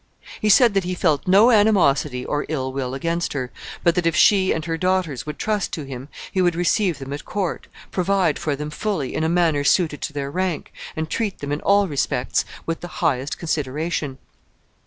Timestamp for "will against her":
2.73-3.51